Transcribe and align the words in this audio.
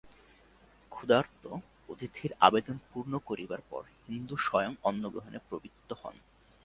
ক্ষুধার্ত 0.91 1.43
অতিথির 1.89 2.31
আবেদন 2.39 2.77
পূর্ণ 2.91 3.13
করিবার 3.25 3.61
পর 3.69 3.83
হিন্দু 4.07 4.35
স্বয়ং 4.37 4.73
অন্নগ্রহণে 4.83 5.39
প্রবৃত্ত 5.49 5.89
হন। 6.01 6.15